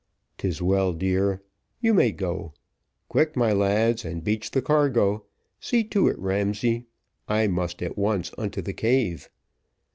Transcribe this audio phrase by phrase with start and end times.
[0.39, 1.43] "'Tis well, dear;
[1.79, 2.55] you may go.
[3.07, 5.25] Quick, my lads, and beach the cargo:
[5.59, 6.85] see to it, Ramsay;
[7.27, 9.29] I must at once unto the cave."